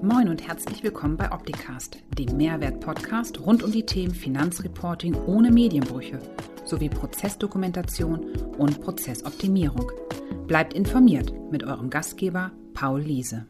[0.00, 6.20] Moin und herzlich willkommen bei Opticast, dem Mehrwert-Podcast rund um die Themen Finanzreporting ohne Medienbrüche
[6.64, 9.90] sowie Prozessdokumentation und Prozessoptimierung.
[10.46, 13.48] Bleibt informiert mit eurem Gastgeber Paul Liese.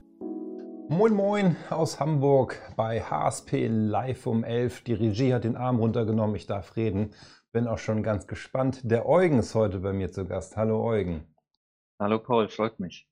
[0.89, 4.85] Moin Moin aus Hamburg bei HSP Live um 11.
[4.85, 7.11] Die Regie hat den Arm runtergenommen, ich darf reden.
[7.53, 8.81] Bin auch schon ganz gespannt.
[8.85, 10.57] Der Eugen ist heute bei mir zu Gast.
[10.57, 11.27] Hallo Eugen.
[12.01, 13.07] Hallo Paul, freut mich.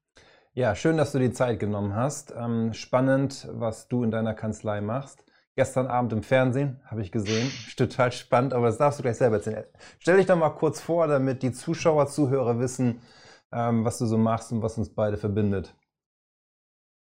[0.58, 2.32] Ja, schön, dass du die Zeit genommen hast.
[2.34, 5.22] Ähm, spannend, was du in deiner Kanzlei machst.
[5.54, 7.50] Gestern Abend im Fernsehen habe ich gesehen.
[7.76, 9.66] Total spannend, aber das darfst du gleich selber erzählen.
[9.98, 13.02] Stell dich doch mal kurz vor, damit die Zuschauer, Zuhörer wissen,
[13.52, 15.74] ähm, was du so machst und was uns beide verbindet.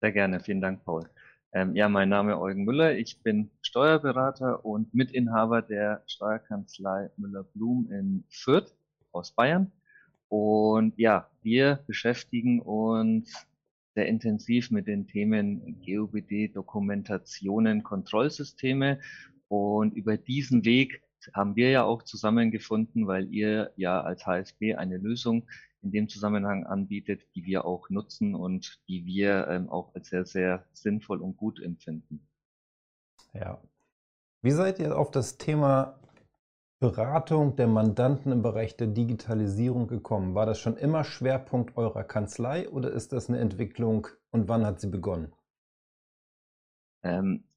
[0.02, 1.08] Sehr gerne, vielen Dank, Paul.
[1.54, 2.98] Ähm, ja, mein Name ist Eugen Müller.
[2.98, 8.74] Ich bin Steuerberater und Mitinhaber der Steuerkanzlei Müller-Blum in Fürth
[9.10, 9.72] aus Bayern.
[10.28, 13.46] Und ja, wir beschäftigen uns
[13.94, 19.00] sehr intensiv mit den Themen GOBD, Dokumentationen, Kontrollsysteme.
[19.48, 21.02] Und über diesen Weg
[21.34, 25.48] haben wir ja auch zusammengefunden, weil ihr ja als HSB eine Lösung
[25.82, 30.24] in dem Zusammenhang anbietet, die wir auch nutzen und die wir ähm, auch als sehr,
[30.24, 32.20] sehr sinnvoll und gut empfinden.
[33.32, 33.60] Ja.
[34.42, 35.98] Wie seid ihr auf das Thema
[36.80, 40.36] Beratung der Mandanten im Bereich der Digitalisierung gekommen?
[40.36, 44.80] War das schon immer Schwerpunkt eurer Kanzlei oder ist das eine Entwicklung und wann hat
[44.80, 45.32] sie begonnen?
[47.02, 47.47] Ähm,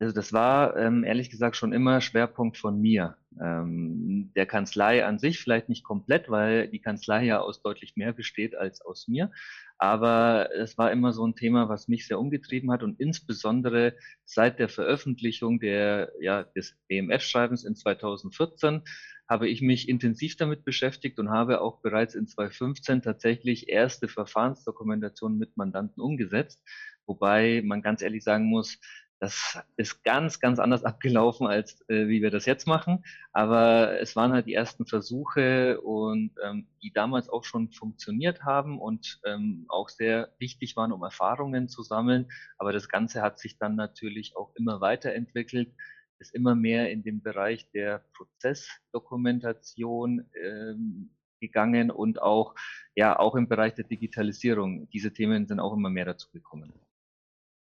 [0.00, 3.18] also das war ähm, ehrlich gesagt schon immer Schwerpunkt von mir.
[3.38, 8.14] Ähm, der Kanzlei an sich vielleicht nicht komplett, weil die Kanzlei ja aus deutlich mehr
[8.14, 9.30] besteht als aus mir.
[9.76, 14.58] Aber es war immer so ein Thema, was mich sehr umgetrieben hat und insbesondere seit
[14.58, 18.82] der Veröffentlichung der, ja, des BMF-Schreibens in 2014
[19.28, 25.38] habe ich mich intensiv damit beschäftigt und habe auch bereits in 2015 tatsächlich erste Verfahrensdokumentationen
[25.38, 26.62] mit Mandanten umgesetzt.
[27.06, 28.78] Wobei man ganz ehrlich sagen muss,
[29.20, 33.04] das ist ganz, ganz anders abgelaufen, als äh, wie wir das jetzt machen.
[33.32, 38.80] Aber es waren halt die ersten Versuche und ähm, die damals auch schon funktioniert haben
[38.80, 42.30] und ähm, auch sehr wichtig waren, um Erfahrungen zu sammeln.
[42.58, 45.74] Aber das Ganze hat sich dann natürlich auch immer weiterentwickelt,
[46.18, 51.10] ist immer mehr in den Bereich der Prozessdokumentation ähm,
[51.40, 52.54] gegangen und auch,
[52.94, 54.88] ja, auch im Bereich der Digitalisierung.
[54.90, 56.72] Diese Themen sind auch immer mehr dazu gekommen.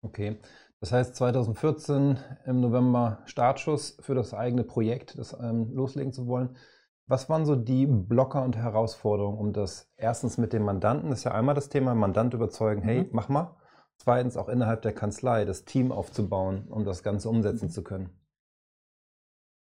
[0.02, 0.36] Okay.
[0.82, 6.56] Das heißt 2014 im November Startschuss für das eigene Projekt, das ähm, loslegen zu wollen.
[7.06, 11.24] Was waren so die Blocker und Herausforderungen, um das erstens mit dem Mandanten, das ist
[11.24, 13.10] ja einmal das Thema, Mandant überzeugen, hey, mhm.
[13.12, 13.54] mach mal.
[13.96, 18.10] Zweitens auch innerhalb der Kanzlei das Team aufzubauen, um das Ganze umsetzen zu können.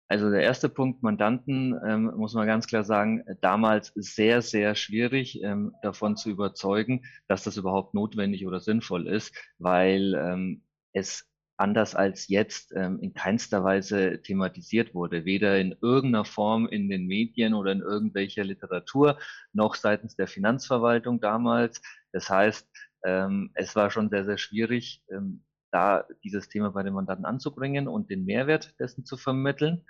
[0.07, 5.44] Also der erste Punkt, Mandanten, ähm, muss man ganz klar sagen, damals sehr, sehr schwierig
[5.44, 10.63] ähm, davon zu überzeugen, dass das überhaupt notwendig oder sinnvoll ist, weil ähm,
[10.94, 11.28] es
[11.58, 17.06] anders als jetzt ähm, in keinster Weise thematisiert wurde, weder in irgendeiner Form in den
[17.06, 19.20] Medien oder in irgendwelcher Literatur,
[19.54, 21.81] noch seitens der Finanzverwaltung damals.
[22.12, 22.68] Das heißt,
[23.06, 27.88] ähm, es war schon sehr, sehr schwierig, ähm, da dieses Thema bei den Mandanten anzubringen
[27.88, 29.86] und den Mehrwert dessen zu vermitteln.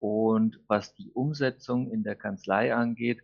[0.00, 3.22] Und was die Umsetzung in der Kanzlei angeht,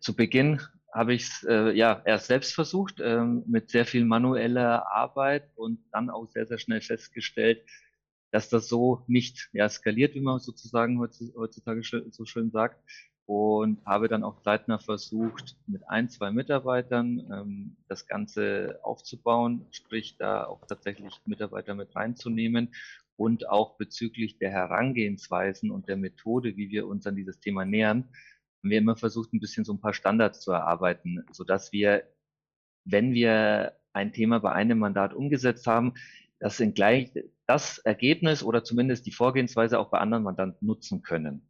[0.00, 0.60] zu Beginn
[0.92, 5.80] habe ich es äh, ja erst selbst versucht ähm, mit sehr viel manueller Arbeit und
[5.92, 7.64] dann auch sehr sehr schnell festgestellt,
[8.30, 12.82] dass das so nicht ja, skaliert, wie man sozusagen heutzutage so schön sagt.
[13.24, 20.16] Und habe dann auch zeitnah versucht, mit ein, zwei Mitarbeitern ähm, das Ganze aufzubauen, sprich
[20.18, 22.74] da auch tatsächlich Mitarbeiter mit reinzunehmen
[23.16, 28.08] und auch bezüglich der Herangehensweisen und der Methode, wie wir uns an dieses Thema nähern,
[28.62, 32.04] haben wir immer versucht, ein bisschen so ein paar Standards zu erarbeiten, so dass wir,
[32.84, 35.94] wenn wir ein Thema bei einem Mandat umgesetzt haben,
[36.38, 37.12] das in gleich
[37.46, 41.48] das Ergebnis oder zumindest die Vorgehensweise auch bei anderen Mandanten nutzen können.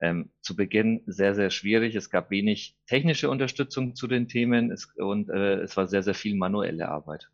[0.00, 1.94] Ähm, zu Beginn sehr, sehr schwierig.
[1.94, 6.14] Es gab wenig technische Unterstützung zu den Themen es, und äh, es war sehr, sehr
[6.14, 7.30] viel manuelle Arbeit.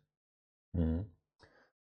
[0.73, 1.05] Mhm.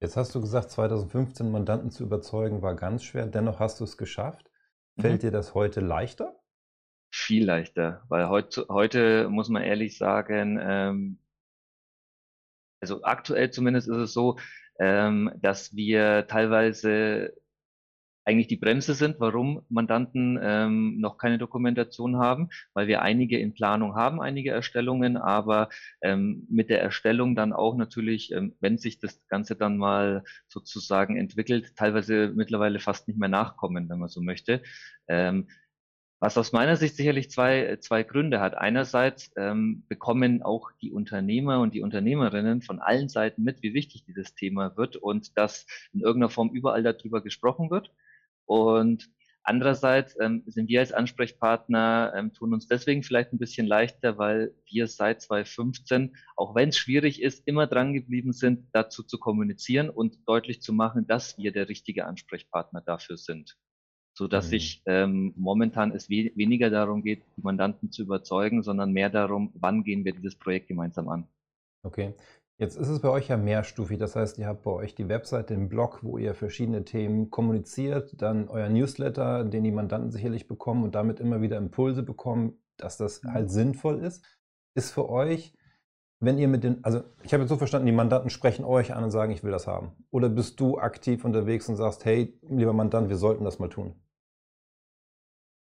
[0.01, 3.27] Jetzt hast du gesagt, 2015 Mandanten zu überzeugen war ganz schwer.
[3.27, 4.51] Dennoch hast du es geschafft.
[4.99, 5.27] Fällt mhm.
[5.27, 6.39] dir das heute leichter?
[7.27, 11.19] Viel leichter, weil heute, heute muss man ehrlich sagen, ähm,
[12.81, 14.39] also aktuell zumindest ist es so,
[14.79, 17.35] ähm, dass wir teilweise
[18.25, 23.55] eigentlich die Bremse sind, warum Mandanten ähm, noch keine Dokumentation haben, weil wir einige in
[23.55, 25.69] Planung haben, einige Erstellungen, aber
[26.03, 31.17] ähm, mit der Erstellung dann auch natürlich, ähm, wenn sich das Ganze dann mal sozusagen
[31.17, 34.63] entwickelt, teilweise mittlerweile fast nicht mehr nachkommen, wenn man so möchte.
[35.09, 35.49] Ähm,
[36.19, 38.57] Was aus meiner Sicht sicherlich zwei, zwei Gründe hat.
[38.57, 44.05] Einerseits ähm, bekommen auch die Unternehmer und die Unternehmerinnen von allen Seiten mit, wie wichtig
[44.07, 47.93] dieses Thema wird und dass in irgendeiner Form überall darüber gesprochen wird.
[48.47, 49.11] Und
[49.43, 54.55] andererseits ähm, sind wir als Ansprechpartner, ähm, tun uns deswegen vielleicht ein bisschen leichter, weil
[54.65, 59.91] wir seit 2015, auch wenn es schwierig ist, immer dran geblieben sind, dazu zu kommunizieren
[59.91, 63.59] und deutlich zu machen, dass wir der richtige Ansprechpartner dafür sind
[64.17, 64.51] so dass mhm.
[64.51, 69.53] sich ähm, momentan es we weniger darum geht, die Mandanten zu überzeugen, sondern mehr darum,
[69.55, 71.29] wann gehen wir dieses Projekt gemeinsam an.
[71.83, 72.15] Okay.
[72.59, 73.99] Jetzt ist es bei euch ja mehrstufig.
[73.99, 78.21] Das heißt, ihr habt bei euch die Webseite, den Blog, wo ihr verschiedene Themen kommuniziert,
[78.23, 82.97] dann euer Newsletter, den die Mandanten sicherlich bekommen und damit immer wieder Impulse bekommen, dass
[82.97, 83.33] das mhm.
[83.33, 84.25] halt sinnvoll ist.
[84.75, 85.55] Ist für euch,
[86.21, 89.05] wenn ihr mit den, also ich habe jetzt so verstanden, die Mandanten sprechen euch an
[89.05, 89.93] und sagen, ich will das haben.
[90.11, 93.95] Oder bist du aktiv unterwegs und sagst, hey, lieber Mandant, wir sollten das mal tun?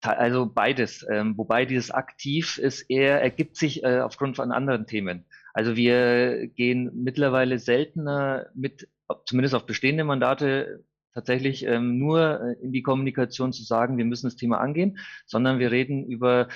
[0.04, 1.06] Also beides.
[1.10, 5.26] Ähm, wobei dieses aktiv ist eher, ergibt sich äh, aufgrund von anderen Themen.
[5.54, 8.90] Also wir gehen mittlerweile seltener mit,
[9.26, 10.84] zumindest auf bestehende Mandate,
[11.14, 15.60] tatsächlich ähm, nur äh, in die Kommunikation zu sagen, wir müssen das Thema angehen, sondern
[15.60, 16.48] wir reden über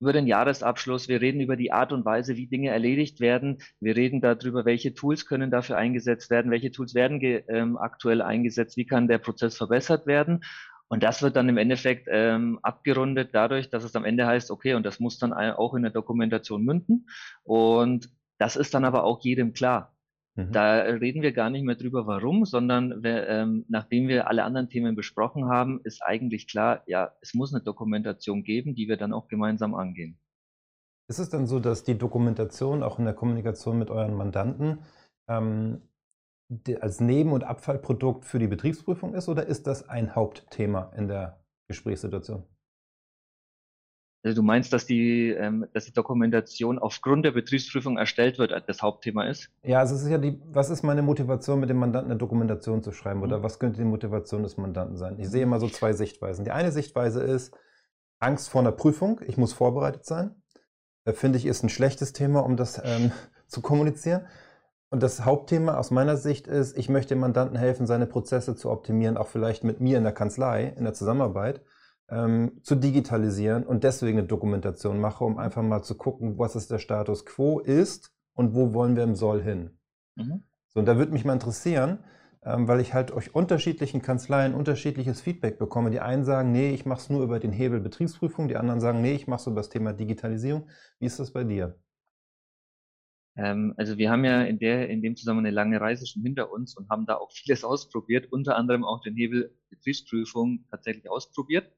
[0.00, 3.94] über den Jahresabschluss, wir reden über die Art und Weise, wie Dinge erledigt werden, wir
[3.94, 8.84] reden darüber, welche Tools können dafür eingesetzt werden, welche Tools werden ähm, aktuell eingesetzt, wie
[8.84, 10.40] kann der Prozess verbessert werden
[10.92, 14.74] und das wird dann im Endeffekt ähm, abgerundet dadurch, dass es am Ende heißt, okay,
[14.74, 17.08] und das muss dann auch in der Dokumentation münden.
[17.44, 19.96] Und das ist dann aber auch jedem klar.
[20.34, 20.52] Mhm.
[20.52, 24.68] Da reden wir gar nicht mehr drüber, warum, sondern wir, ähm, nachdem wir alle anderen
[24.68, 29.14] Themen besprochen haben, ist eigentlich klar, ja, es muss eine Dokumentation geben, die wir dann
[29.14, 30.20] auch gemeinsam angehen.
[31.08, 34.80] Ist es dann so, dass die Dokumentation auch in der Kommunikation mit euren Mandanten
[35.26, 35.80] ähm,
[36.80, 41.40] als Neben- und Abfallprodukt für die Betriebsprüfung ist oder ist das ein Hauptthema in der
[41.68, 42.44] Gesprächssituation?
[44.24, 48.80] Also du meinst, dass die, ähm, dass die Dokumentation aufgrund der Betriebsprüfung erstellt wird, das
[48.80, 49.50] Hauptthema ist?
[49.64, 52.84] Ja, also es ist ja die, was ist meine Motivation, mit dem Mandanten eine Dokumentation
[52.84, 53.24] zu schreiben mhm.
[53.24, 55.18] oder was könnte die Motivation des Mandanten sein?
[55.18, 56.44] Ich sehe immer so zwei Sichtweisen.
[56.44, 57.52] Die eine Sichtweise ist
[58.20, 60.36] Angst vor einer Prüfung, ich muss vorbereitet sein.
[61.04, 63.10] Da finde ich, ist ein schlechtes Thema, um das ähm,
[63.48, 64.26] zu kommunizieren.
[64.92, 68.70] Und das Hauptthema aus meiner Sicht ist, ich möchte dem Mandanten helfen, seine Prozesse zu
[68.70, 71.62] optimieren, auch vielleicht mit mir in der Kanzlei, in der Zusammenarbeit,
[72.10, 76.70] ähm, zu digitalisieren und deswegen eine Dokumentation mache, um einfach mal zu gucken, was ist
[76.70, 79.78] der Status quo ist und wo wollen wir im Soll hin.
[80.14, 80.42] Mhm.
[80.68, 82.04] So, und da würde mich mal interessieren,
[82.44, 85.90] ähm, weil ich halt euch unterschiedlichen Kanzleien unterschiedliches Feedback bekomme.
[85.90, 89.00] Die einen sagen, nee, ich mache es nur über den Hebel Betriebsprüfung, die anderen sagen,
[89.00, 90.68] nee, ich mache es über das Thema Digitalisierung.
[90.98, 91.78] Wie ist das bei dir?
[93.36, 96.52] Ähm, also wir haben ja in, der, in dem Zusammenhang eine lange Reise schon hinter
[96.52, 101.72] uns und haben da auch vieles ausprobiert, unter anderem auch den Hebel Betriebsprüfung tatsächlich ausprobiert.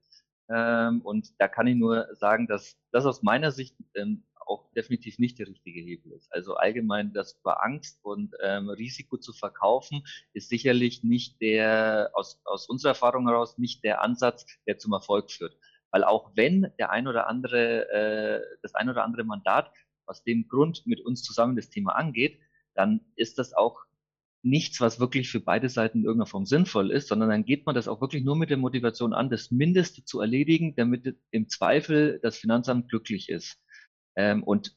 [0.51, 5.19] Ähm, und da kann ich nur sagen, dass das aus meiner Sicht ähm, auch definitiv
[5.19, 6.31] nicht der richtige Hebel ist.
[6.33, 10.05] Also allgemein das über Angst und ähm, Risiko zu verkaufen,
[10.35, 15.31] ist sicherlich nicht der, aus, aus unserer Erfahrung heraus, nicht der Ansatz, der zum Erfolg
[15.31, 15.57] führt.
[15.91, 19.73] Weil auch wenn der ein oder andere, äh, das ein oder andere Mandat
[20.07, 22.39] aus dem Grund mit uns zusammen das Thema angeht,
[22.75, 23.85] dann ist das auch
[24.43, 27.75] nichts, was wirklich für beide Seiten in irgendeiner Form sinnvoll ist, sondern dann geht man
[27.75, 32.21] das auch wirklich nur mit der Motivation an, das Mindeste zu erledigen, damit im Zweifel
[32.23, 33.59] das Finanzamt glücklich ist.
[34.17, 34.77] Ähm, und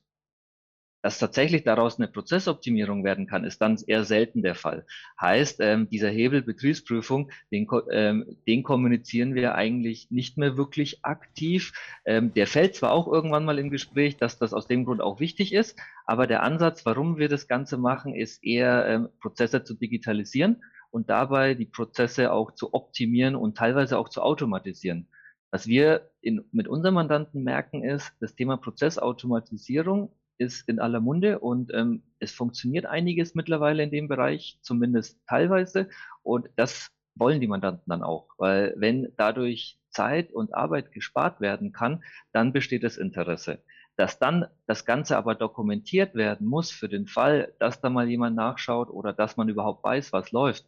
[1.08, 4.86] dass tatsächlich daraus eine Prozessoptimierung werden kann, ist dann eher selten der Fall.
[5.22, 11.72] Heißt, ähm, dieser Hebel Betriebsprüfung, den, ähm, den kommunizieren wir eigentlich nicht mehr wirklich aktiv.
[12.04, 15.22] Ähm, der fällt zwar auch irgendwann mal im Gespräch, dass das aus dem Grund auch
[15.22, 19.76] wichtig ist, aber der Ansatz, warum wir das Ganze machen, ist eher ähm, Prozesse zu
[19.76, 25.08] digitalisieren und dabei die Prozesse auch zu optimieren und teilweise auch zu automatisieren.
[25.52, 31.40] Was wir in, mit unseren Mandanten merken, ist, das Thema Prozessautomatisierung ist in aller Munde
[31.40, 35.90] und ähm, es funktioniert einiges mittlerweile in dem Bereich, zumindest teilweise.
[36.24, 41.72] Und das wollen die Mandanten dann auch, weil wenn dadurch Zeit und Arbeit gespart werden
[41.72, 43.64] kann, dann besteht das Interesse.
[43.96, 48.36] Dass dann das Ganze aber dokumentiert werden muss für den Fall, dass da mal jemand
[48.36, 50.66] nachschaut oder dass man überhaupt weiß, was läuft,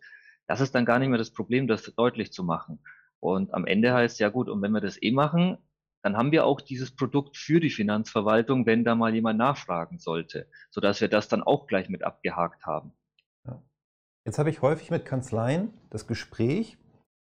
[0.48, 2.80] das ist dann gar nicht mehr das Problem, das deutlich zu machen.
[3.20, 5.60] Und am Ende heißt ja gut, und wenn wir das eh machen,
[6.02, 10.48] dann haben wir auch dieses Produkt für die Finanzverwaltung, wenn da mal jemand nachfragen sollte,
[10.70, 12.94] sodass wir das dann auch gleich mit abgehakt haben.
[14.26, 16.78] Jetzt habe ich häufig mit Kanzleien das Gespräch,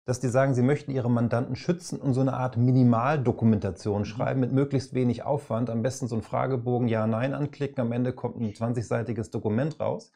[0.07, 4.05] dass die sagen, sie möchten ihre Mandanten schützen und so eine Art Minimaldokumentation mhm.
[4.05, 5.71] schreiben mit möglichst wenig Aufwand.
[5.71, 7.81] Am besten so einen Fragebogen Ja, Nein anklicken.
[7.81, 10.13] Am Ende kommt ein 20-seitiges Dokument raus.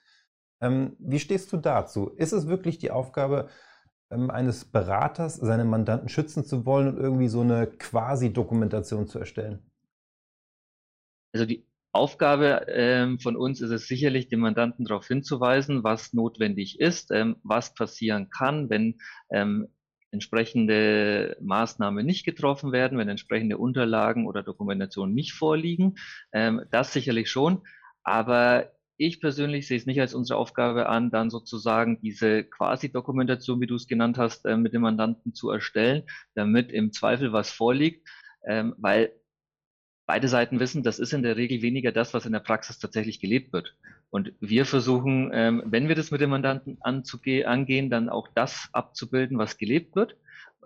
[0.60, 2.10] Ähm, wie stehst du dazu?
[2.16, 3.48] Ist es wirklich die Aufgabe
[4.10, 9.58] eines Beraters, seine Mandanten schützen zu wollen und irgendwie so eine Quasi-Dokumentation zu erstellen?
[11.32, 16.80] Also die Aufgabe ähm, von uns ist es sicherlich, den Mandanten darauf hinzuweisen, was notwendig
[16.80, 18.98] ist, ähm, was passieren kann, wenn
[19.30, 19.68] ähm,
[20.10, 25.96] entsprechende Maßnahmen nicht getroffen werden, wenn entsprechende Unterlagen oder Dokumentationen nicht vorliegen.
[26.32, 27.62] Ähm, das sicherlich schon.
[28.02, 33.66] Aber ich persönlich sehe es nicht als unsere Aufgabe an, dann sozusagen diese Quasi-Dokumentation, wie
[33.66, 38.08] du es genannt hast, äh, mit dem Mandanten zu erstellen, damit im Zweifel was vorliegt,
[38.46, 39.12] ähm, weil
[40.06, 43.20] beide Seiten wissen, das ist in der Regel weniger das, was in der Praxis tatsächlich
[43.20, 43.74] gelebt wird.
[44.10, 49.38] Und wir versuchen, ähm, wenn wir das mit dem Mandanten angehen, dann auch das abzubilden,
[49.38, 50.16] was gelebt wird.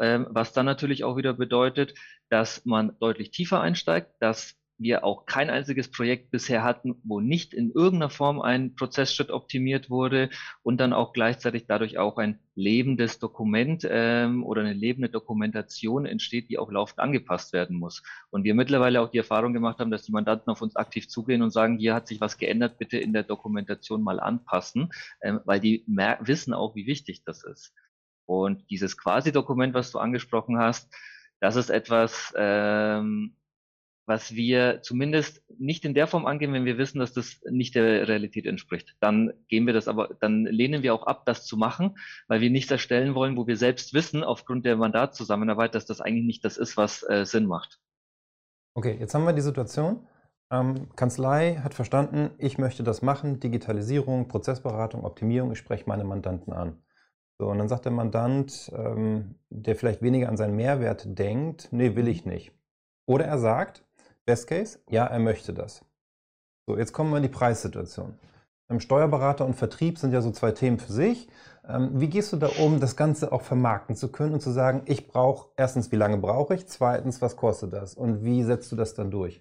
[0.00, 1.94] Ähm, was dann natürlich auch wieder bedeutet,
[2.28, 7.52] dass man deutlich tiefer einsteigt, dass wir auch kein einziges Projekt bisher hatten, wo nicht
[7.52, 10.30] in irgendeiner Form ein Prozessschritt optimiert wurde
[10.62, 16.48] und dann auch gleichzeitig dadurch auch ein lebendes Dokument ähm, oder eine lebende Dokumentation entsteht,
[16.48, 18.02] die auch laufend angepasst werden muss.
[18.30, 21.42] Und wir mittlerweile auch die Erfahrung gemacht haben, dass die Mandanten auf uns aktiv zugehen
[21.42, 24.90] und sagen, hier hat sich was geändert, bitte in der Dokumentation mal anpassen,
[25.22, 25.84] ähm, weil die
[26.20, 27.74] wissen auch, wie wichtig das ist.
[28.26, 30.94] Und dieses Quasi-Dokument, was du angesprochen hast,
[31.40, 33.37] das ist etwas, ähm,
[34.08, 38.08] was wir zumindest nicht in der Form angehen, wenn wir wissen, dass das nicht der
[38.08, 38.96] Realität entspricht.
[39.00, 42.48] Dann gehen wir das aber, dann lehnen wir auch ab, das zu machen, weil wir
[42.48, 46.56] nichts erstellen wollen, wo wir selbst wissen, aufgrund der Mandatszusammenarbeit, dass das eigentlich nicht das
[46.56, 47.80] ist, was äh, Sinn macht.
[48.74, 50.06] Okay, jetzt haben wir die Situation.
[50.50, 56.54] Ähm, Kanzlei hat verstanden, ich möchte das machen, Digitalisierung, Prozessberatung, Optimierung, ich spreche meine Mandanten
[56.54, 56.82] an.
[57.38, 61.94] So, und dann sagt der Mandant, ähm, der vielleicht weniger an seinen Mehrwert denkt, nee,
[61.94, 62.52] will ich nicht.
[63.06, 63.84] Oder er sagt,
[64.28, 65.82] Best Case, ja, er möchte das.
[66.66, 68.18] So, jetzt kommen wir in die Preissituation.
[68.70, 71.28] Ähm, Steuerberater und Vertrieb sind ja so zwei Themen für sich.
[71.66, 74.82] Ähm, wie gehst du da um, das Ganze auch vermarkten zu können und zu sagen,
[74.84, 76.66] ich brauche erstens, wie lange brauche ich?
[76.66, 77.94] Zweitens, was kostet das?
[77.94, 79.40] Und wie setzt du das dann durch?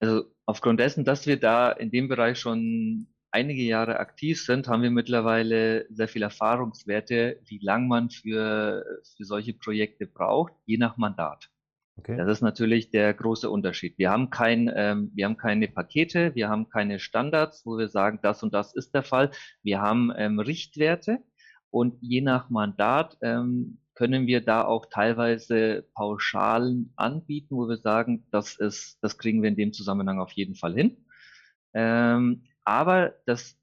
[0.00, 4.82] Also aufgrund dessen, dass wir da in dem Bereich schon einige Jahre aktiv sind, haben
[4.82, 8.84] wir mittlerweile sehr viel Erfahrungswerte, wie lang man für,
[9.16, 11.50] für solche Projekte braucht, je nach Mandat.
[11.96, 12.16] Okay.
[12.16, 13.96] Das ist natürlich der große Unterschied.
[13.98, 18.18] Wir haben kein, ähm, wir haben keine Pakete, wir haben keine Standards, wo wir sagen,
[18.22, 19.30] das und das ist der Fall.
[19.62, 21.18] Wir haben ähm, Richtwerte
[21.70, 28.26] und je nach Mandat ähm, können wir da auch teilweise Pauschalen anbieten, wo wir sagen,
[28.32, 31.06] das ist, das kriegen wir in dem Zusammenhang auf jeden Fall hin.
[31.74, 33.56] Ähm, aber das,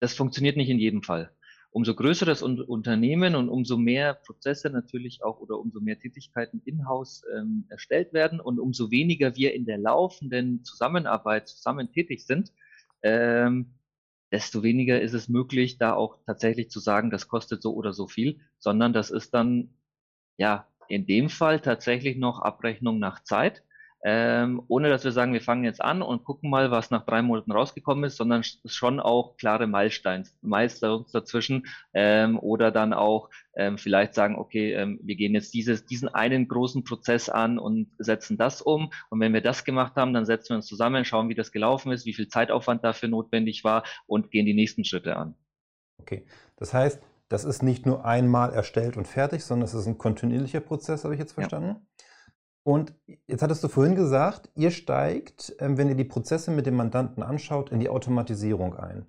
[0.00, 1.32] das funktioniert nicht in jedem Fall
[1.78, 7.22] umso größer das Unternehmen und umso mehr Prozesse natürlich auch oder umso mehr Tätigkeiten in-house
[7.32, 12.52] ähm, erstellt werden und umso weniger wir in der laufenden Zusammenarbeit zusammen tätig sind,
[13.02, 13.74] ähm,
[14.32, 18.08] desto weniger ist es möglich, da auch tatsächlich zu sagen, das kostet so oder so
[18.08, 19.70] viel, sondern das ist dann
[20.36, 23.62] ja in dem Fall tatsächlich noch Abrechnung nach Zeit
[24.04, 27.20] ähm, ohne dass wir sagen, wir fangen jetzt an und gucken mal, was nach drei
[27.22, 33.76] Monaten rausgekommen ist, sondern schon auch klare Meilensteins, Milestones dazwischen ähm, oder dann auch ähm,
[33.76, 38.38] vielleicht sagen, okay, ähm, wir gehen jetzt dieses, diesen einen großen Prozess an und setzen
[38.38, 41.34] das um und wenn wir das gemacht haben, dann setzen wir uns zusammen, schauen, wie
[41.34, 45.34] das gelaufen ist, wie viel Zeitaufwand dafür notwendig war und gehen die nächsten Schritte an.
[46.00, 46.24] Okay,
[46.56, 50.60] das heißt, das ist nicht nur einmal erstellt und fertig, sondern es ist ein kontinuierlicher
[50.60, 51.68] Prozess, habe ich jetzt verstanden?
[51.68, 52.04] Ja.
[52.68, 52.92] Und
[53.26, 57.22] jetzt hattest du vorhin gesagt, ihr steigt, ähm, wenn ihr die Prozesse mit dem Mandanten
[57.22, 59.06] anschaut, in die Automatisierung ein.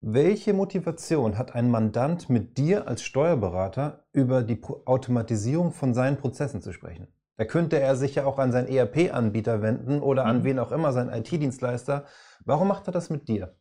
[0.00, 6.60] Welche Motivation hat ein Mandant mit dir als Steuerberater über die Automatisierung von seinen Prozessen
[6.60, 7.06] zu sprechen?
[7.36, 10.44] Da könnte er sich ja auch an seinen ERP-Anbieter wenden oder an mhm.
[10.44, 12.04] wen auch immer, seinen IT-Dienstleister.
[12.44, 13.54] Warum macht er das mit dir?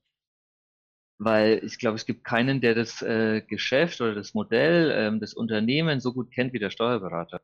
[1.20, 5.36] Weil ich glaube, es gibt keinen, der das äh, Geschäft oder das Modell, ähm, das
[5.36, 7.42] Unternehmen so gut kennt wie der Steuerberater.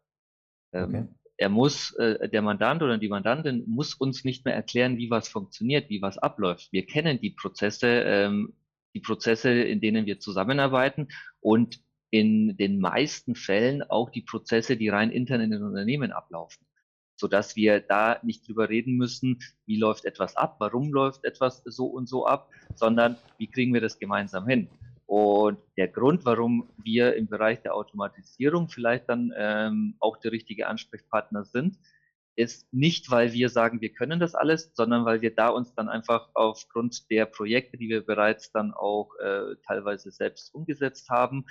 [0.74, 1.08] Ähm, okay
[1.42, 5.28] er muss, äh, der Mandant oder die Mandantin muss uns nicht mehr erklären, wie was
[5.28, 6.72] funktioniert, wie was abläuft.
[6.72, 8.54] Wir kennen die Prozesse, ähm,
[8.94, 11.08] die Prozesse, in denen wir zusammenarbeiten
[11.40, 11.80] und
[12.12, 16.64] in den meisten Fällen auch die Prozesse, die rein intern in den Unternehmen ablaufen,
[17.16, 21.64] so dass wir da nicht drüber reden müssen, wie läuft etwas ab, warum läuft etwas
[21.66, 24.70] so und so ab, sondern wie kriegen wir das gemeinsam hin.
[25.12, 30.68] Und der Grund, warum wir im Bereich der Automatisierung vielleicht dann ähm, auch der richtige
[30.68, 31.78] Ansprechpartner sind,
[32.38, 35.90] ist nicht, weil wir sagen, wir können das alles, sondern weil wir da uns dann
[35.90, 41.46] einfach aufgrund der Projekte, die wir bereits dann auch äh, teilweise selbst umgesetzt haben,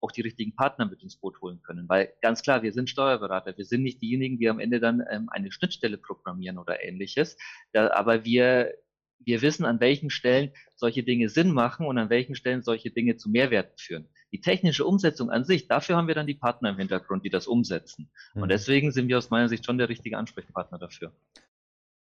[0.00, 1.88] auch die richtigen Partner mit ins Boot holen können.
[1.88, 5.28] Weil ganz klar, wir sind Steuerberater, wir sind nicht diejenigen, die am Ende dann ähm,
[5.30, 7.36] eine Schnittstelle programmieren oder ähnliches.
[7.72, 8.74] Da, aber wir
[9.20, 13.16] wir wissen, an welchen Stellen solche Dinge Sinn machen und an welchen Stellen solche Dinge
[13.16, 14.08] zu Mehrwerten führen.
[14.32, 17.46] Die technische Umsetzung an sich, dafür haben wir dann die Partner im Hintergrund, die das
[17.46, 18.10] umsetzen.
[18.34, 18.42] Mhm.
[18.42, 21.12] Und deswegen sind wir aus meiner Sicht schon der richtige Ansprechpartner dafür.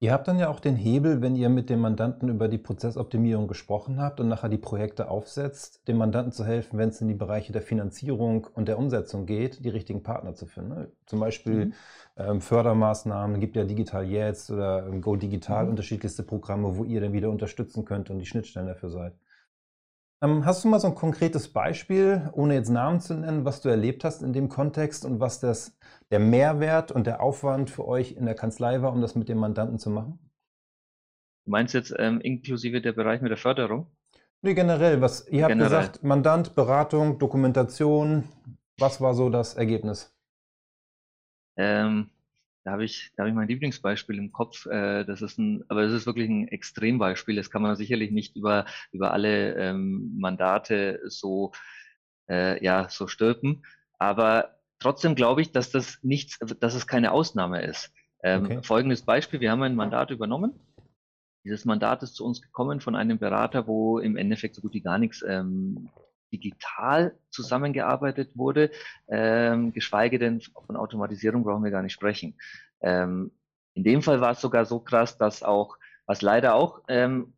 [0.01, 3.50] Ihr habt dann ja auch den Hebel, wenn ihr mit dem Mandanten über die Prozessoptimierung
[3.50, 7.15] gesprochen habt und nachher die Projekte aufsetzt, dem Mandanten zu helfen, wenn es in die
[7.15, 10.70] Bereiche der Finanzierung und der Umsetzung geht, die richtigen Partner zu finden.
[10.70, 10.91] Ne?
[11.06, 11.74] Zum Beispiel mhm.
[12.15, 15.72] ähm, Fördermaßnahmen, gibt ja Digital Jetzt oder ähm, Go Digital, mhm.
[15.72, 19.13] unterschiedlichste Programme, wo ihr dann wieder unterstützen könnt und die Schnittstellen dafür seid.
[20.21, 23.69] Ähm, hast du mal so ein konkretes Beispiel, ohne jetzt Namen zu nennen, was du
[23.69, 25.77] erlebt hast in dem Kontext und was das,
[26.11, 29.38] der Mehrwert und der Aufwand für euch in der Kanzlei war, um das mit dem
[29.38, 30.19] Mandanten zu machen?
[31.45, 33.88] Du meinst jetzt ähm, inklusive der Bereich mit der Förderung?
[34.41, 35.01] Nee, generell.
[35.01, 35.69] Was, ihr habt generell.
[35.69, 38.25] gesagt, Mandant, Beratung, Dokumentation.
[38.77, 40.13] Was war so das Ergebnis?
[41.57, 42.09] Ähm,
[42.63, 44.66] da habe ich, da habe ich mein Lieblingsbeispiel im Kopf.
[44.66, 47.36] Äh, das ist ein, aber das ist wirklich ein Extrembeispiel.
[47.36, 51.51] Das kann man sicherlich nicht über über alle ähm, Mandate so
[52.30, 53.66] äh, ja so stülpen.
[53.98, 57.94] Aber trotzdem glaube ich, dass das nichts, dass es keine Ausnahme ist.
[58.24, 58.63] Ähm, okay.
[58.63, 60.60] Folgendes Beispiel: Wir haben ein Mandat übernommen.
[61.46, 64.82] Dieses Mandat ist zu uns gekommen von einem Berater, wo im Endeffekt so gut wie
[64.82, 65.89] gar nichts ähm,
[66.31, 68.71] digital zusammengearbeitet wurde,
[69.07, 72.36] ähm, geschweige denn von Automatisierung brauchen wir gar nicht sprechen.
[72.81, 73.31] Ähm,
[73.74, 77.33] in dem Fall war es sogar so krass, dass auch, was leider auch ähm,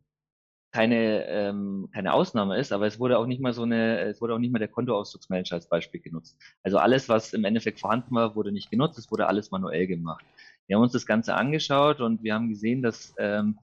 [0.72, 4.34] keine, ähm, keine Ausnahme ist, aber es wurde auch nicht mal so eine, es wurde
[4.34, 6.38] auch nicht mal der Kontoauszugsmanager als Beispiel genutzt.
[6.62, 10.24] Also alles, was im Endeffekt vorhanden war, wurde nicht genutzt, es wurde alles manuell gemacht.
[10.66, 13.58] Wir haben uns das Ganze angeschaut und wir haben gesehen, dass ähm,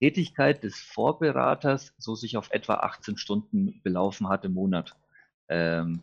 [0.00, 4.96] Tätigkeit des Vorberaters so sich auf etwa 18 Stunden belaufen hat im Monat.
[5.48, 6.00] Ähm,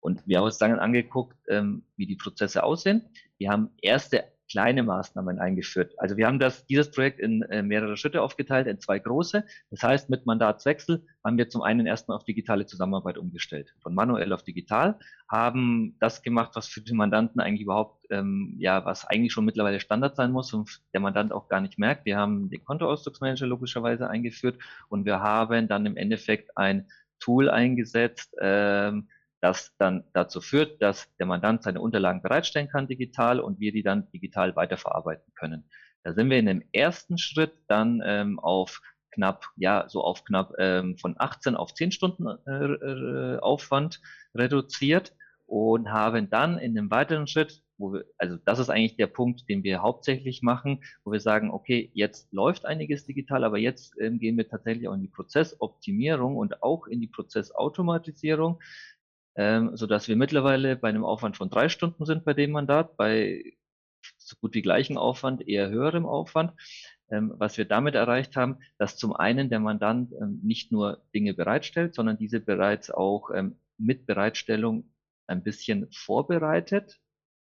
[0.00, 3.02] und wir haben uns dann angeguckt, ähm, wie die Prozesse aussehen.
[3.38, 5.94] Wir haben erste kleine Maßnahmen eingeführt.
[5.98, 9.44] Also wir haben das, dieses Projekt in äh, mehrere Schritte aufgeteilt, in zwei große.
[9.70, 13.72] Das heißt, mit Mandatswechsel haben wir zum einen erstmal auf digitale Zusammenarbeit umgestellt.
[13.82, 18.84] Von manuell auf digital, haben das gemacht, was für den Mandanten eigentlich überhaupt, ähm, ja,
[18.84, 22.04] was eigentlich schon mittlerweile Standard sein muss und der Mandant auch gar nicht merkt.
[22.04, 26.88] Wir haben den Kontoausdrucksmanager logischerweise eingeführt und wir haben dann im Endeffekt ein
[27.20, 29.08] Tool eingesetzt, ähm,
[29.40, 33.82] das dann dazu führt, dass der Mandant seine Unterlagen bereitstellen kann digital und wir die
[33.82, 35.64] dann digital weiterverarbeiten können.
[36.02, 38.80] Da sind wir in dem ersten Schritt dann ähm, auf
[39.12, 44.00] knapp, ja, so auf knapp ähm, von 18 auf 10 Stunden äh, äh, Aufwand
[44.34, 45.14] reduziert
[45.46, 49.48] und haben dann in dem weiteren Schritt, wo wir, also das ist eigentlich der Punkt,
[49.48, 54.18] den wir hauptsächlich machen, wo wir sagen, okay, jetzt läuft einiges digital, aber jetzt ähm,
[54.18, 58.60] gehen wir tatsächlich auch in die Prozessoptimierung und auch in die Prozessautomatisierung
[59.40, 62.98] ähm, so dass wir mittlerweile bei einem Aufwand von drei Stunden sind bei dem Mandat,
[62.98, 63.42] bei
[64.18, 66.52] so gut wie gleichen Aufwand, eher höherem Aufwand.
[67.10, 71.32] Ähm, was wir damit erreicht haben, dass zum einen der Mandant ähm, nicht nur Dinge
[71.32, 74.92] bereitstellt, sondern diese bereits auch ähm, mit Bereitstellung
[75.26, 77.00] ein bisschen vorbereitet,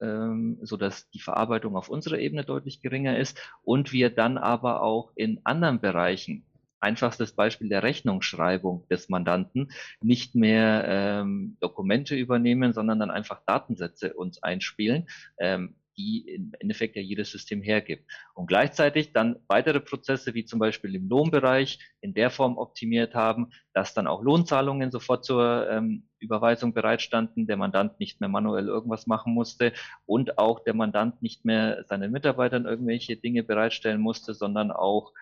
[0.02, 5.12] ähm, so die Verarbeitung auf unserer Ebene deutlich geringer ist und wir dann aber auch
[5.16, 6.46] in anderen Bereichen
[6.80, 14.14] einfachstes Beispiel der Rechnungsschreibung des Mandanten nicht mehr ähm, Dokumente übernehmen, sondern dann einfach Datensätze
[14.14, 15.08] uns einspielen,
[15.40, 18.10] ähm, die im Endeffekt ja jedes System hergibt.
[18.34, 23.52] Und gleichzeitig dann weitere Prozesse, wie zum Beispiel im Lohnbereich, in der Form optimiert haben,
[23.74, 29.08] dass dann auch Lohnzahlungen sofort zur ähm, Überweisung bereitstanden, der Mandant nicht mehr manuell irgendwas
[29.08, 29.74] machen musste
[30.06, 35.14] und auch der Mandant nicht mehr seinen Mitarbeitern irgendwelche Dinge bereitstellen musste, sondern auch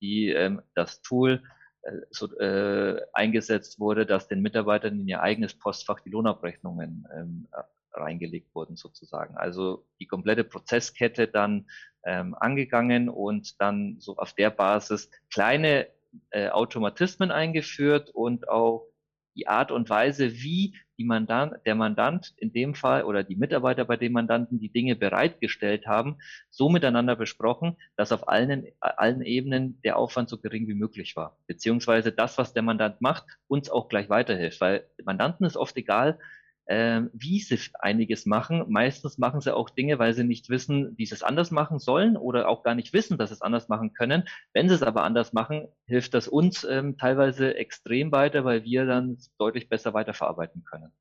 [0.00, 1.42] die ähm, das Tool
[1.82, 7.48] äh, so, äh, eingesetzt wurde, dass den Mitarbeitern in ihr eigenes Postfach die Lohnabrechnungen ähm,
[7.92, 9.36] reingelegt wurden sozusagen.
[9.36, 11.68] Also die komplette Prozesskette dann
[12.04, 15.88] ähm, angegangen und dann so auf der Basis kleine
[16.30, 18.88] äh, Automatismen eingeführt und auch
[19.36, 23.96] die Art und Weise, wie Mandant, der Mandant in dem Fall oder die Mitarbeiter bei
[23.96, 26.18] dem Mandanten die Dinge bereitgestellt haben,
[26.50, 31.36] so miteinander besprochen, dass auf allen, allen Ebenen der Aufwand so gering wie möglich war.
[31.46, 34.60] Beziehungsweise das, was der Mandant macht, uns auch gleich weiterhilft.
[34.60, 36.18] Weil Mandanten ist oft egal,
[36.68, 38.64] ähm, wie sie einiges machen.
[38.68, 42.16] Meistens machen sie auch Dinge, weil sie nicht wissen, wie sie es anders machen sollen
[42.16, 44.28] oder auch gar nicht wissen, dass sie es anders machen können.
[44.52, 48.84] Wenn sie es aber anders machen, hilft das uns ähm, teilweise extrem weiter, weil wir
[48.84, 50.92] dann deutlich besser weiterverarbeiten können.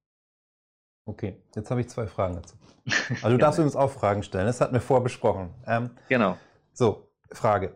[1.06, 2.56] Okay, jetzt habe ich zwei Fragen dazu.
[3.22, 5.50] Also du darfst uns auch Fragen stellen, das hatten wir vorbesprochen.
[5.66, 6.38] Ähm, genau.
[6.72, 7.76] So, Frage.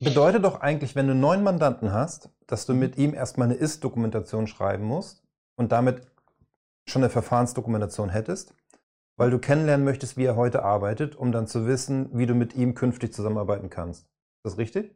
[0.00, 4.46] Bedeutet doch eigentlich, wenn du neuen Mandanten hast, dass du mit ihm erstmal eine Ist-Dokumentation
[4.46, 5.22] schreiben musst
[5.56, 6.11] und damit
[6.88, 8.54] schon eine Verfahrensdokumentation hättest,
[9.16, 12.54] weil du kennenlernen möchtest, wie er heute arbeitet, um dann zu wissen, wie du mit
[12.54, 14.04] ihm künftig zusammenarbeiten kannst.
[14.04, 14.94] Ist das richtig?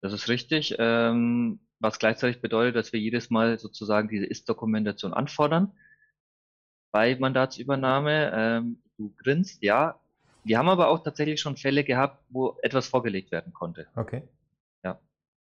[0.00, 5.72] Das ist richtig, ähm, was gleichzeitig bedeutet, dass wir jedes Mal sozusagen diese Ist-Dokumentation anfordern
[6.92, 8.32] bei Mandatsübernahme.
[8.34, 10.00] Ähm, du grinst, ja.
[10.44, 13.88] Wir haben aber auch tatsächlich schon Fälle gehabt, wo etwas vorgelegt werden konnte.
[13.96, 14.22] Okay.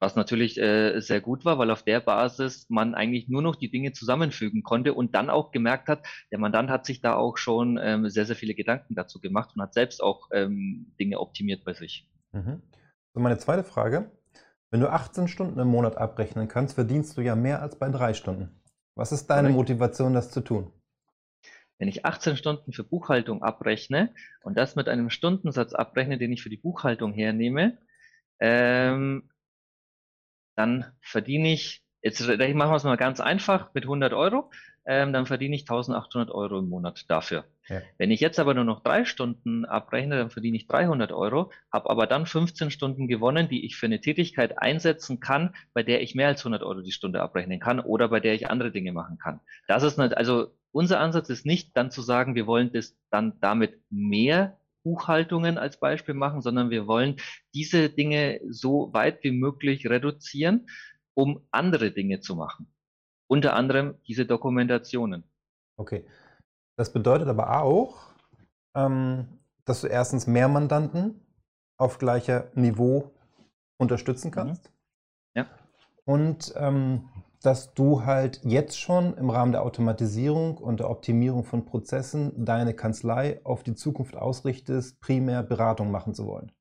[0.01, 3.71] Was natürlich äh, sehr gut war, weil auf der Basis man eigentlich nur noch die
[3.71, 7.79] Dinge zusammenfügen konnte und dann auch gemerkt hat, der Mandant hat sich da auch schon
[7.81, 11.75] ähm, sehr, sehr viele Gedanken dazu gemacht und hat selbst auch ähm, Dinge optimiert bei
[11.75, 12.09] sich.
[12.33, 12.63] Mhm.
[13.13, 14.11] So, meine zweite Frage.
[14.71, 18.15] Wenn du 18 Stunden im Monat abrechnen kannst, verdienst du ja mehr als bei drei
[18.15, 18.61] Stunden.
[18.95, 20.73] Was ist deine Motivation, das zu tun?
[21.79, 26.43] Wenn ich 18 Stunden für Buchhaltung abrechne und das mit einem Stundensatz abrechne, den ich
[26.43, 27.79] für die Buchhaltung hernehme,
[28.39, 29.30] ähm,
[30.61, 34.51] dann verdiene ich, jetzt machen wir es mal ganz einfach, mit 100 Euro,
[34.87, 37.45] ähm, dann verdiene ich 1800 Euro im Monat dafür.
[37.69, 37.81] Ja.
[37.97, 41.89] Wenn ich jetzt aber nur noch drei Stunden abrechne, dann verdiene ich 300 Euro, habe
[41.89, 46.15] aber dann 15 Stunden gewonnen, die ich für eine Tätigkeit einsetzen kann, bei der ich
[46.15, 49.19] mehr als 100 Euro die Stunde abrechnen kann oder bei der ich andere Dinge machen
[49.19, 49.41] kann.
[49.67, 53.41] Das ist nicht, also unser Ansatz ist nicht dann zu sagen, wir wollen das dann
[53.41, 57.17] damit mehr Buchhaltungen als Beispiel machen, sondern wir wollen
[57.55, 60.69] diese Dinge so weit wie möglich reduzieren,
[61.15, 62.73] um andere Dinge zu machen.
[63.29, 65.25] Unter anderem diese Dokumentationen.
[65.77, 66.05] Okay.
[66.77, 68.13] Das bedeutet aber auch,
[68.75, 69.27] ähm,
[69.65, 71.21] dass du erstens mehr Mandanten
[71.77, 73.13] auf gleicher Niveau
[73.79, 74.33] unterstützen mhm.
[74.33, 74.65] kannst.
[74.65, 74.73] Mhm.
[75.35, 75.47] Ja.
[76.05, 77.09] Und ähm,
[77.43, 82.75] dass du halt jetzt schon im Rahmen der Automatisierung und der Optimierung von Prozessen deine
[82.75, 86.53] Kanzlei auf die Zukunft ausrichtest, primär Beratung machen zu wollen.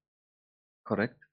[0.85, 1.29] Korrekt.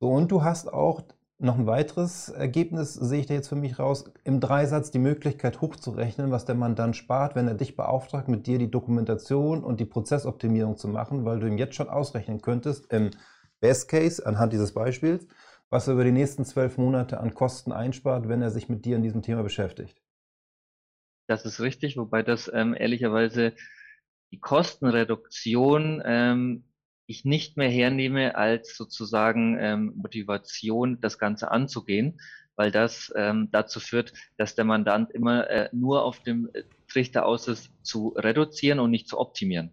[0.00, 1.02] So, und du hast auch
[1.40, 5.60] noch ein weiteres Ergebnis, sehe ich da jetzt für mich raus, im Dreisatz die Möglichkeit
[5.60, 9.86] hochzurechnen, was der Mandant spart, wenn er dich beauftragt, mit dir die Dokumentation und die
[9.86, 13.10] Prozessoptimierung zu machen, weil du ihm jetzt schon ausrechnen könntest, im
[13.60, 15.26] Best Case, anhand dieses Beispiels,
[15.70, 18.96] was er über die nächsten zwölf Monate an Kosten einspart, wenn er sich mit dir
[18.96, 20.02] in diesem Thema beschäftigt.
[21.28, 23.54] Das ist richtig, wobei das ähm, ehrlicherweise
[24.32, 26.64] die Kostenreduktion ähm,
[27.06, 32.20] ich nicht mehr hernehme als sozusagen ähm, Motivation, das Ganze anzugehen,
[32.56, 36.50] weil das ähm, dazu führt, dass der Mandant immer äh, nur auf dem
[36.88, 39.72] Trichter aus ist, zu reduzieren und nicht zu optimieren.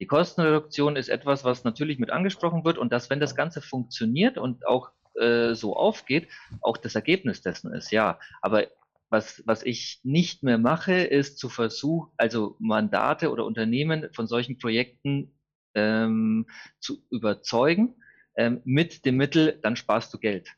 [0.00, 4.38] Die Kostenreduktion ist etwas, was natürlich mit angesprochen wird und dass, wenn das Ganze funktioniert
[4.38, 6.28] und auch äh, so aufgeht,
[6.60, 8.18] auch das Ergebnis dessen ist, ja.
[8.42, 8.66] Aber
[9.10, 14.58] was, was ich nicht mehr mache, ist zu versuchen, also Mandate oder Unternehmen von solchen
[14.58, 15.32] Projekten
[15.74, 16.46] ähm,
[16.78, 17.96] zu überzeugen
[18.36, 20.48] ähm, mit dem Mittel, dann sparst du Geld.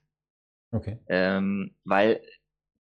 [0.71, 0.99] Okay.
[1.09, 2.21] Ähm, weil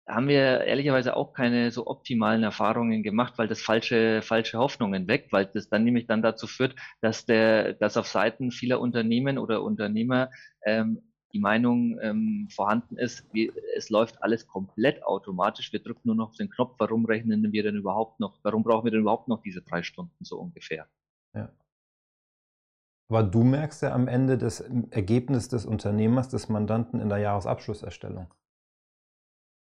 [0.09, 5.33] haben wir ehrlicherweise auch keine so optimalen Erfahrungen gemacht, weil das falsche, falsche Hoffnungen weckt,
[5.33, 9.62] weil das dann nämlich dann dazu führt, dass der, dass auf Seiten vieler Unternehmen oder
[9.62, 10.31] Unternehmer
[10.64, 16.17] ähm, die Meinung ähm, vorhanden ist, wie, es läuft alles komplett automatisch, wir drücken nur
[16.17, 19.43] noch den Knopf, warum rechnen wir denn überhaupt noch, warum brauchen wir denn überhaupt noch
[19.43, 20.87] diese drei Stunden so ungefähr?
[21.35, 21.51] Ja.
[23.11, 24.61] Aber du merkst ja am Ende das
[24.91, 28.33] Ergebnis des Unternehmers, des Mandanten in der Jahresabschlusserstellung.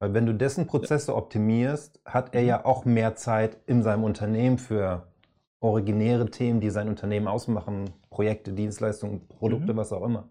[0.01, 2.65] Weil wenn du dessen Prozesse optimierst, hat er ja mhm.
[2.65, 5.07] auch mehr Zeit in seinem Unternehmen für
[5.59, 9.77] originäre Themen, die sein Unternehmen ausmachen, Projekte, Dienstleistungen, Produkte, mhm.
[9.77, 10.27] was auch immer.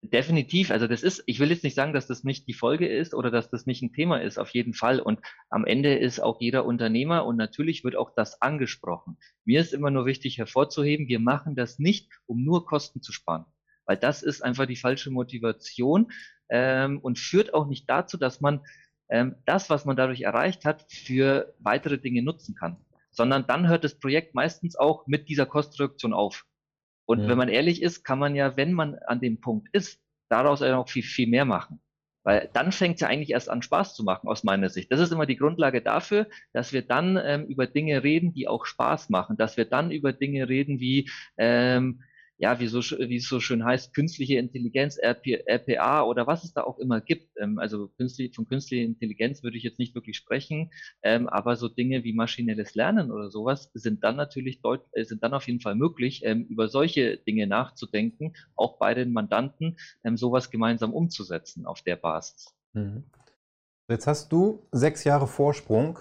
[0.00, 3.14] Definitiv, also das ist, ich will jetzt nicht sagen, dass das nicht die Folge ist
[3.14, 5.00] oder dass das nicht ein Thema ist, auf jeden Fall.
[5.00, 5.18] Und
[5.50, 9.18] am Ende ist auch jeder Unternehmer und natürlich wird auch das angesprochen.
[9.44, 13.46] Mir ist immer nur wichtig hervorzuheben, wir machen das nicht, um nur Kosten zu sparen,
[13.86, 16.12] weil das ist einfach die falsche Motivation
[16.48, 18.60] ähm, und führt auch nicht dazu, dass man
[19.08, 22.76] ähm, das, was man dadurch erreicht hat, für weitere Dinge nutzen kann,
[23.10, 26.44] sondern dann hört das Projekt meistens auch mit dieser Kostreduktion auf.
[27.08, 27.28] Und ja.
[27.28, 30.72] wenn man ehrlich ist, kann man ja, wenn man an dem Punkt ist, daraus ja
[30.72, 31.80] noch viel, viel mehr machen.
[32.22, 34.92] Weil dann fängt es ja eigentlich erst an, Spaß zu machen, aus meiner Sicht.
[34.92, 38.66] Das ist immer die Grundlage dafür, dass wir dann ähm, über Dinge reden, die auch
[38.66, 42.02] Spaß machen, dass wir dann über Dinge reden wie, ähm,
[42.38, 46.52] ja, wie, so, wie es so schön heißt, künstliche Intelligenz, RP, RPA oder was es
[46.52, 47.36] da auch immer gibt.
[47.36, 50.70] Ähm, also künstlich, von künstlicher Intelligenz würde ich jetzt nicht wirklich sprechen,
[51.02, 55.24] ähm, aber so Dinge wie maschinelles Lernen oder sowas sind dann natürlich deut äh, sind
[55.24, 60.16] dann auf jeden Fall möglich, ähm, über solche Dinge nachzudenken, auch bei den Mandanten ähm,
[60.16, 62.54] sowas gemeinsam umzusetzen auf der Basis.
[62.72, 63.02] Mhm.
[63.90, 65.98] Jetzt hast du sechs Jahre Vorsprung,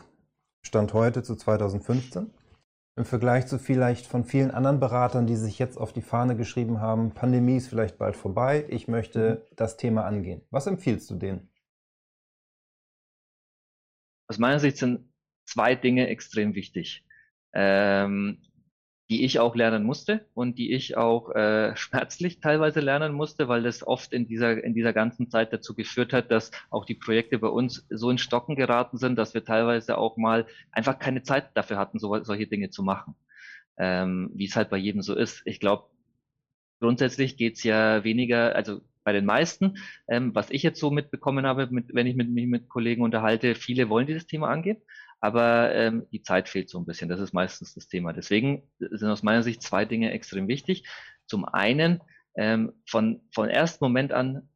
[0.62, 2.30] Stand heute zu 2015
[2.98, 6.82] im Vergleich zu vielleicht von vielen anderen Beratern, die sich jetzt auf die Fahne geschrieben
[6.82, 9.56] haben, Pandemie ist vielleicht bald vorbei, ich möchte mhm.
[9.56, 10.42] das Thema angehen.
[10.50, 11.48] Was empfiehlst du denen?
[14.28, 15.14] Aus meiner Sicht sind
[15.46, 17.06] zwei Dinge extrem wichtig.
[17.54, 18.42] Ähm,
[19.10, 23.63] die ich auch lernen musste und die ich auch äh, schmerzlich teilweise lernen musste, weil
[23.63, 27.39] das oft in dieser, in dieser ganzen Zeit dazu geführt hat, dass auch die Projekte
[27.39, 31.50] bei uns so in Stocken geraten sind, dass wir teilweise auch mal einfach keine Zeit
[31.56, 33.15] dafür hatten, so, solche Dinge zu machen.
[33.78, 35.43] Ähm, wie es halt bei jedem so ist.
[35.46, 35.89] Ich glaube,
[36.80, 39.78] grundsätzlich geht's ja weniger, also bei den meisten,
[40.10, 43.56] ähm, was ich jetzt so mitbekommen habe, mit, wenn ich mit, mich mit Kollegen unterhalte,
[43.56, 44.82] viele wollen dieses Thema angehen
[45.19, 47.10] aber ähm, die Zeit fehlt so ein bisschen.
[47.10, 48.13] Das ist meistens das Thema.
[48.13, 50.88] Deswegen sind aus meiner Sicht zwei Dinge extrem wichtig.
[51.25, 52.01] Zum einen
[52.36, 54.47] ähm, von von ersten Moment an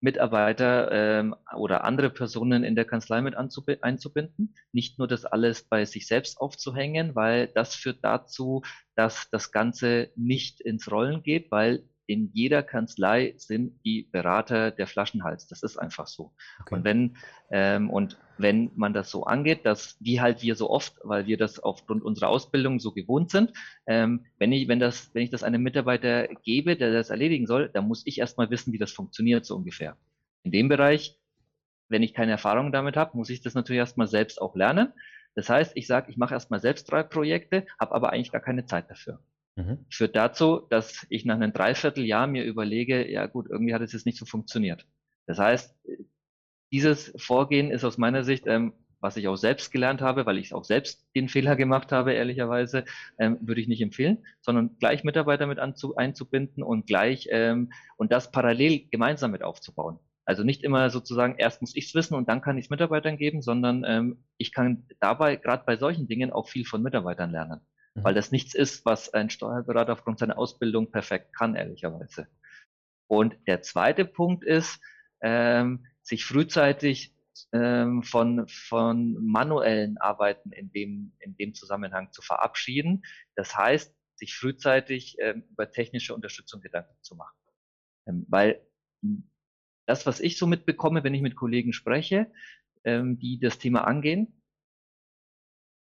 [0.00, 5.84] Mitarbeiter ähm, oder andere Personen in der Kanzlei mit einzubinden, nicht nur das alles bei
[5.84, 8.62] sich selbst aufzuhängen, weil das führt dazu,
[8.94, 14.86] dass das Ganze nicht ins Rollen geht, weil in jeder Kanzlei sind die Berater der
[14.86, 15.46] Flaschenhals.
[15.46, 16.32] Das ist einfach so.
[16.62, 16.74] Okay.
[16.74, 17.16] Und wenn
[17.50, 21.36] ähm, und wenn man das so angeht, dass wie halt wir so oft, weil wir
[21.36, 23.52] das aufgrund unserer Ausbildung so gewohnt sind,
[23.86, 27.68] ähm, wenn ich wenn das wenn ich das einem Mitarbeiter gebe, der das erledigen soll,
[27.68, 29.98] dann muss ich erstmal wissen, wie das funktioniert so ungefähr.
[30.44, 31.18] In dem Bereich,
[31.90, 34.94] wenn ich keine Erfahrung damit habe, muss ich das natürlich erstmal selbst auch lernen.
[35.34, 38.64] Das heißt, ich sage, ich mache erstmal selbst drei Projekte, habe aber eigentlich gar keine
[38.64, 39.20] Zeit dafür.
[39.58, 39.84] Mhm.
[39.90, 44.06] Führt dazu, dass ich nach einem Dreivierteljahr mir überlege, ja gut, irgendwie hat es jetzt
[44.06, 44.86] nicht so funktioniert.
[45.26, 45.76] Das heißt,
[46.70, 50.54] dieses Vorgehen ist aus meiner Sicht, ähm, was ich auch selbst gelernt habe, weil ich
[50.54, 52.84] auch selbst den Fehler gemacht habe, ehrlicherweise,
[53.18, 58.12] ähm, würde ich nicht empfehlen, sondern gleich Mitarbeiter mit anzu, einzubinden und gleich ähm, und
[58.12, 59.98] das parallel gemeinsam mit aufzubauen.
[60.24, 63.16] Also nicht immer sozusagen, erst muss ich es wissen und dann kann ich es Mitarbeitern
[63.16, 67.60] geben, sondern ähm, ich kann dabei, gerade bei solchen Dingen, auch viel von Mitarbeitern lernen
[67.94, 72.28] weil das nichts ist, was ein Steuerberater aufgrund seiner Ausbildung perfekt kann, ehrlicherweise.
[73.08, 74.80] Und der zweite Punkt ist,
[75.20, 77.14] ähm, sich frühzeitig
[77.52, 83.02] ähm, von, von manuellen Arbeiten in dem, in dem Zusammenhang zu verabschieden.
[83.34, 87.36] Das heißt, sich frühzeitig ähm, über technische Unterstützung Gedanken zu machen.
[88.06, 88.66] Ähm, weil
[89.86, 92.30] das, was ich so mitbekomme, wenn ich mit Kollegen spreche,
[92.84, 94.37] ähm, die das Thema angehen,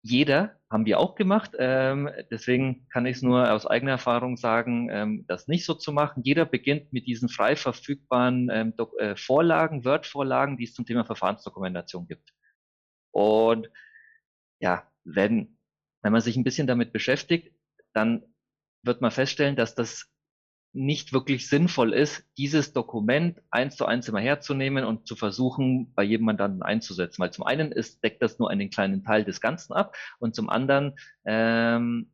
[0.09, 1.51] jeder, haben wir auch gemacht.
[1.57, 5.91] Ähm, deswegen kann ich es nur aus eigener Erfahrung sagen, ähm, das nicht so zu
[5.91, 6.23] machen.
[6.23, 12.07] Jeder beginnt mit diesen frei verfügbaren ähm, äh, Vorlagen, Word-Vorlagen, die es zum Thema Verfahrensdokumentation
[12.07, 12.33] gibt.
[13.11, 13.69] Und
[14.59, 15.57] ja, wenn,
[16.01, 17.53] wenn man sich ein bisschen damit beschäftigt,
[17.93, 18.23] dann
[18.83, 20.09] wird man feststellen, dass das
[20.77, 26.03] nicht wirklich sinnvoll ist, dieses Dokument eins zu eins immer herzunehmen und zu versuchen, bei
[26.03, 27.21] jedem Mandanten einzusetzen.
[27.21, 30.49] Weil zum einen ist, deckt das nur einen kleinen Teil des Ganzen ab und zum
[30.49, 32.11] anderen ähm,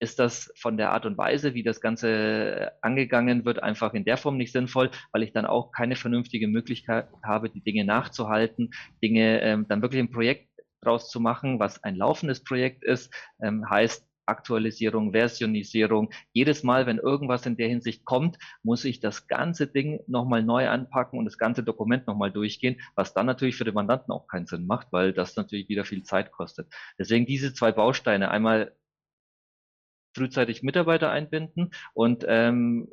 [0.00, 4.16] ist das von der Art und Weise, wie das Ganze angegangen wird, einfach in der
[4.16, 8.70] Form nicht sinnvoll, weil ich dann auch keine vernünftige Möglichkeit habe, die Dinge nachzuhalten,
[9.02, 10.48] Dinge ähm, dann wirklich ein Projekt
[10.82, 16.10] draus zu machen, was ein laufendes Projekt ist, ähm, heißt, Aktualisierung, Versionisierung.
[16.32, 20.68] Jedes Mal, wenn irgendwas in der Hinsicht kommt, muss ich das ganze Ding nochmal neu
[20.68, 24.46] anpacken und das ganze Dokument nochmal durchgehen, was dann natürlich für den Mandanten auch keinen
[24.46, 26.72] Sinn macht, weil das natürlich wieder viel Zeit kostet.
[26.98, 28.74] Deswegen diese zwei Bausteine, einmal
[30.14, 32.88] frühzeitig Mitarbeiter einbinden und ähm,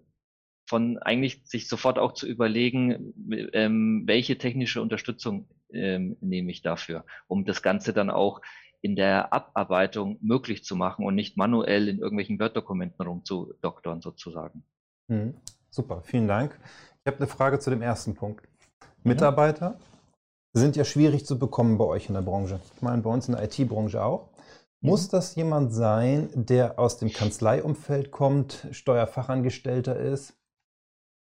[0.67, 3.13] von eigentlich sich sofort auch zu überlegen,
[3.53, 8.41] ähm, welche technische Unterstützung ähm, nehme ich dafür, um das Ganze dann auch
[8.81, 14.63] in der Abarbeitung möglich zu machen und nicht manuell in irgendwelchen Word-Dokumenten rumzudoktern sozusagen.
[15.07, 15.35] Mhm.
[15.69, 16.57] Super, vielen Dank.
[17.01, 18.47] Ich habe eine Frage zu dem ersten Punkt.
[19.03, 20.59] Mitarbeiter mhm.
[20.59, 22.59] sind ja schwierig zu bekommen bei euch in der Branche.
[22.75, 24.29] Ich meine, bei uns in der IT-Branche auch.
[24.81, 24.89] Mhm.
[24.89, 30.33] Muss das jemand sein, der aus dem Kanzleiumfeld kommt, Steuerfachangestellter ist?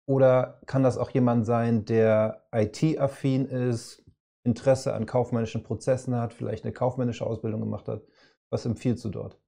[0.08, 4.05] Oder kann das auch jemand sein, der IT-affin ist,
[4.45, 8.03] Interesse an kaufmännischen Prozessen hat, vielleicht eine kaufmännische Ausbildung gemacht hat.
[8.49, 9.39] Was empfiehlst du dort?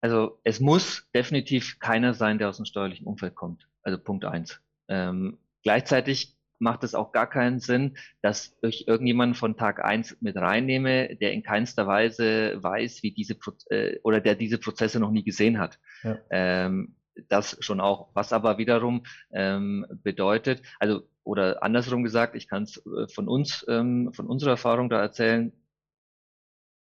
[0.00, 3.68] Also es muss definitiv keiner sein, der aus dem steuerlichen Umfeld kommt.
[3.82, 4.60] Also Punkt eins.
[4.88, 10.36] Ähm, gleichzeitig macht es auch gar keinen Sinn, dass ich irgendjemanden von Tag eins mit
[10.36, 15.10] reinnehme, der in keinster Weise weiß, wie diese Pro äh, oder der diese Prozesse noch
[15.10, 15.78] nie gesehen hat.
[16.02, 16.18] Ja.
[16.30, 16.96] Ähm,
[17.28, 18.10] das schon auch.
[18.14, 23.64] Was aber wiederum ähm, bedeutet, also oder andersrum gesagt, ich kann es äh, von uns,
[23.68, 25.52] ähm, von unserer Erfahrung da erzählen,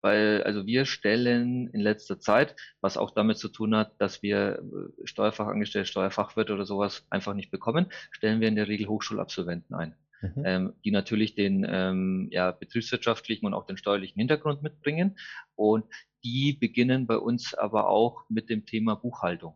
[0.01, 4.63] weil also wir stellen in letzter Zeit, was auch damit zu tun hat, dass wir
[4.63, 9.95] äh, Steuerfachangestellte, Steuerfachwirte oder sowas einfach nicht bekommen, stellen wir in der Regel Hochschulabsolventen ein.
[10.23, 10.43] Mhm.
[10.47, 15.19] Ähm, die natürlich den ähm, ja, betriebswirtschaftlichen und auch den steuerlichen Hintergrund mitbringen.
[15.55, 15.85] Und
[16.25, 19.55] die beginnen bei uns aber auch mit dem Thema Buchhaltung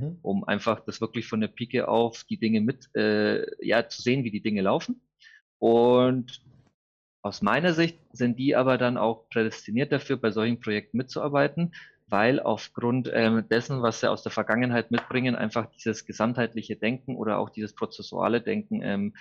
[0.00, 0.18] mhm.
[0.22, 4.24] um einfach das wirklich von der Pike auf die Dinge mit, äh, ja, zu sehen,
[4.24, 5.00] wie die Dinge laufen.
[5.58, 6.42] Und
[7.24, 11.72] Aus meiner Sicht sind die aber dann auch prädestiniert dafür, bei solchen Projekten mitzuarbeiten,
[12.08, 17.38] weil aufgrund ähm, dessen, was sie aus der Vergangenheit mitbringen, einfach dieses gesamtheitliche Denken oder
[17.38, 19.14] auch dieses prozessuale Denken ähm,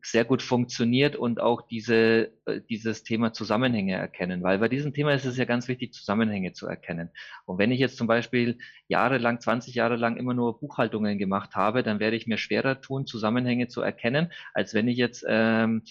[0.00, 5.12] sehr gut funktioniert und auch diese, äh, dieses Thema Zusammenhänge erkennen, weil bei diesem Thema
[5.12, 7.10] ist es ja ganz wichtig, Zusammenhänge zu erkennen.
[7.46, 11.82] Und wenn ich jetzt zum Beispiel jahrelang, 20 Jahre lang immer nur Buchhaltungen gemacht habe,
[11.82, 15.82] dann werde ich mir schwerer tun, Zusammenhänge zu erkennen, als wenn ich jetzt ähm,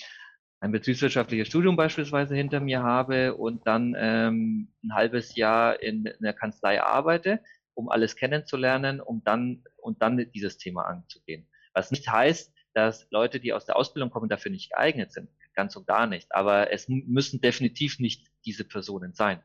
[0.62, 6.22] ein betriebswirtschaftliches Studium beispielsweise hinter mir habe und dann ähm, ein halbes Jahr in, in
[6.22, 7.42] der Kanzlei arbeite,
[7.74, 11.48] um alles kennenzulernen, um dann und dann dieses Thema anzugehen.
[11.74, 15.30] Was nicht heißt, dass Leute, die aus der Ausbildung kommen, dafür nicht geeignet sind.
[15.54, 16.34] Ganz und gar nicht.
[16.34, 19.42] Aber es müssen definitiv nicht diese Personen sein.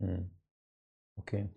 [0.00, 0.30] Hm.
[1.16, 1.48] Okay.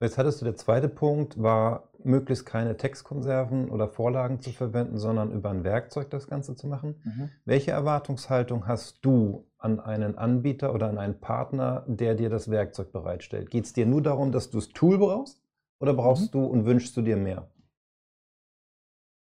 [0.00, 5.32] Jetzt hattest du der zweite Punkt, war möglichst keine Textkonserven oder Vorlagen zu verwenden, sondern
[5.32, 7.00] über ein Werkzeug das Ganze zu machen.
[7.02, 7.30] Mhm.
[7.44, 12.92] Welche Erwartungshaltung hast du an einen Anbieter oder an einen Partner, der dir das Werkzeug
[12.92, 13.50] bereitstellt?
[13.50, 15.42] Geht es dir nur darum, dass du das Tool brauchst
[15.80, 16.38] oder brauchst mhm.
[16.38, 17.50] du und wünschst du dir mehr?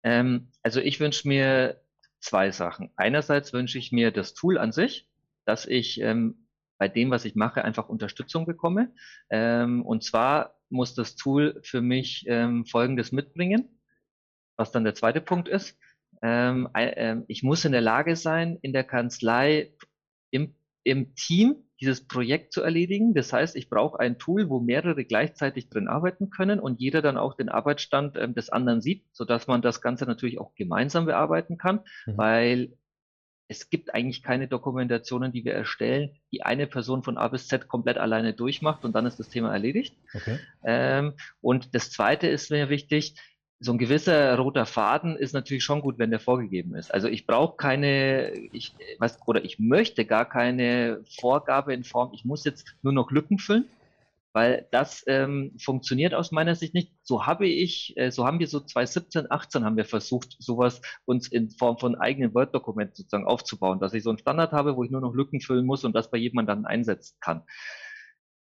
[0.05, 1.81] Ähm, also ich wünsche mir
[2.21, 2.91] zwei Sachen.
[2.97, 5.09] Einerseits wünsche ich mir das Tool an sich,
[5.45, 6.47] dass ich ähm,
[6.79, 8.95] bei dem, was ich mache, einfach Unterstützung bekomme.
[9.31, 13.81] Ähm, und zwar muss das Tool für mich ähm, Folgendes mitbringen,
[14.57, 15.79] was dann der zweite Punkt ist.
[16.23, 19.73] Ähm, äh, ich muss in der Lage sein, in der Kanzlei
[20.31, 23.13] im, im Team dieses Projekt zu erledigen.
[23.13, 27.19] Das heißt, ich brauche ein Tool, wo mehrere gleichzeitig drin arbeiten können und jeder dann
[27.19, 31.59] auch den Arbeitsstand ähm, des anderen sieht, sodass man das Ganze natürlich auch gemeinsam bearbeiten
[31.59, 32.17] kann, mhm.
[32.17, 32.73] weil
[33.49, 37.69] es gibt eigentlich keine Dokumentationen, die wir erstellen, die eine Person von A bis Z
[37.69, 39.95] komplett alleine durchmacht und dann ist das Thema erledigt.
[40.15, 40.39] Okay.
[40.65, 43.15] Ähm, und das Zweite ist mir wichtig,
[43.61, 46.93] so ein gewisser roter Faden ist natürlich schon gut, wenn der vorgegeben ist.
[46.93, 52.25] Also ich brauche keine, ich was oder ich möchte gar keine Vorgabe in Form, ich
[52.25, 53.69] muss jetzt nur noch Lücken füllen,
[54.35, 56.93] weil das ähm, funktioniert aus meiner Sicht nicht.
[57.03, 61.29] So habe ich, äh, so haben wir so 2017, 18 haben wir versucht, sowas uns
[61.29, 64.91] in Form von eigenen Word-Dokumenten sozusagen aufzubauen, dass ich so einen Standard habe, wo ich
[64.91, 67.45] nur noch Lücken füllen muss und das bei jemandem dann einsetzen kann.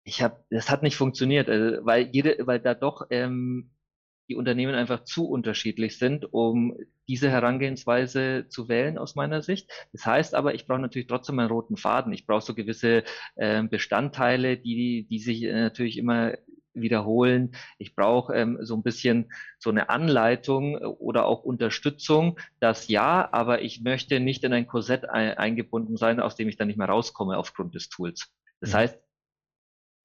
[0.05, 3.74] Ich habe, das hat nicht funktioniert, äh, weil jede, weil da doch ähm,
[4.27, 6.75] die Unternehmen einfach zu unterschiedlich sind, um
[7.07, 9.69] diese Herangehensweise zu wählen aus meiner Sicht.
[9.93, 12.13] Das heißt aber, ich brauche natürlich trotzdem einen roten Faden.
[12.13, 13.03] Ich brauche so gewisse
[13.35, 16.33] äh, Bestandteile, die, die sich äh, natürlich immer
[16.75, 17.55] wiederholen.
[17.77, 23.61] Ich brauche ähm, so ein bisschen so eine Anleitung oder auch Unterstützung, das ja, aber
[23.61, 26.89] ich möchte nicht in ein Korsett ein, eingebunden sein, aus dem ich dann nicht mehr
[26.89, 28.33] rauskomme aufgrund des Tools.
[28.59, 28.77] Das mhm.
[28.77, 28.99] heißt,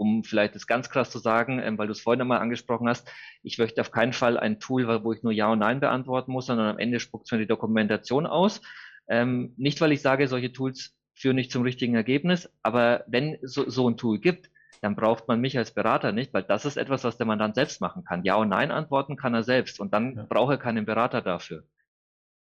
[0.01, 3.07] um vielleicht das ganz krass zu sagen, ähm, weil du es vorhin einmal angesprochen hast,
[3.43, 6.47] ich möchte auf keinen Fall ein Tool, wo ich nur Ja und Nein beantworten muss,
[6.47, 8.63] sondern am Ende spuckt es mir die Dokumentation aus.
[9.09, 13.69] Ähm, nicht, weil ich sage, solche Tools führen nicht zum richtigen Ergebnis, aber wenn so,
[13.69, 17.05] so ein Tool gibt, dann braucht man mich als Berater nicht, weil das ist etwas,
[17.05, 18.25] was der Mandant selbst machen kann.
[18.25, 20.27] Ja und Nein antworten kann er selbst und dann ja.
[20.27, 21.65] braucht er keinen Berater dafür.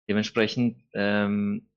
[0.08, 1.67] Dementsprechend ähm,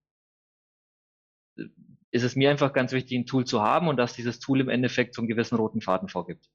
[2.12, 4.68] ist es mir einfach ganz wichtig, ein Tool zu haben und dass dieses Tool im
[4.68, 6.48] Endeffekt so einen gewissen roten Faden vorgibt.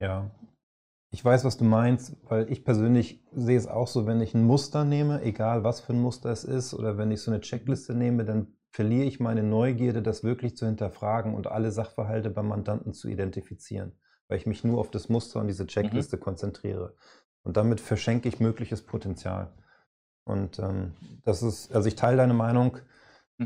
[0.00, 0.30] Ja,
[1.10, 4.44] ich weiß, was du meinst, weil ich persönlich sehe es auch so, wenn ich ein
[4.44, 7.94] Muster nehme, egal was für ein Muster es ist, oder wenn ich so eine Checkliste
[7.94, 12.94] nehme, dann verliere ich meine Neugierde, das wirklich zu hinterfragen und alle Sachverhalte beim Mandanten
[12.94, 13.92] zu identifizieren,
[14.28, 16.20] weil ich mich nur auf das Muster und diese Checkliste mhm.
[16.20, 16.94] konzentriere.
[17.42, 19.52] Und damit verschenke ich mögliches Potenzial.
[20.24, 20.92] Und ähm,
[21.24, 22.78] das ist, also ich teile deine Meinung,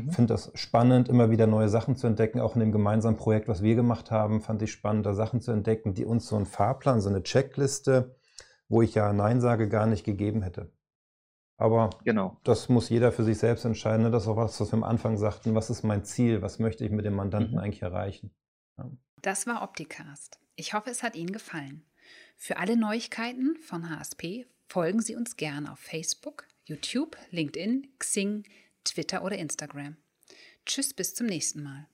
[0.05, 0.11] Mhm.
[0.11, 2.39] Finde das spannend, immer wieder neue Sachen zu entdecken.
[2.39, 5.51] Auch in dem gemeinsamen Projekt, was wir gemacht haben, fand ich spannend, da Sachen zu
[5.51, 8.15] entdecken, die uns so einen Fahrplan, so eine Checkliste,
[8.69, 10.71] wo ich ja Nein sage, gar nicht gegeben hätte.
[11.57, 12.39] Aber genau.
[12.43, 14.03] das muss jeder für sich selbst entscheiden.
[14.03, 14.11] Ne?
[14.11, 15.55] Das ist auch was, was wir am Anfang sagten.
[15.55, 16.41] Was ist mein Ziel?
[16.41, 17.59] Was möchte ich mit dem Mandanten mhm.
[17.59, 18.31] eigentlich erreichen?
[18.77, 18.91] Ja.
[19.23, 20.39] Das war Opticast.
[20.55, 21.83] Ich hoffe, es hat Ihnen gefallen.
[22.35, 28.43] Für alle Neuigkeiten von HSP folgen Sie uns gerne auf Facebook, YouTube, LinkedIn, Xing,
[28.87, 29.97] Twitter oder Instagram.
[30.65, 31.87] Tschüss, bis zum nächsten Mal.